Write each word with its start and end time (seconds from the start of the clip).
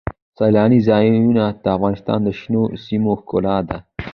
سیلانی 0.37 0.79
ځایونه 0.89 1.43
د 1.63 1.65
افغانستان 1.77 2.19
د 2.23 2.29
شنو 2.39 2.63
سیمو 2.83 3.11
ښکلا 3.19 3.57
ده. 3.69 3.77